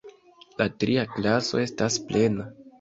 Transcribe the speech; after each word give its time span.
La 0.61 0.67
tria 0.85 1.05
klaso 1.19 1.63
estas 1.67 2.01
plena. 2.11 2.53